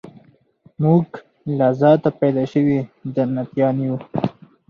[0.81, 1.05] موږ
[1.57, 2.79] له ذاته پیدا سوي
[3.13, 3.95] جنتیان یو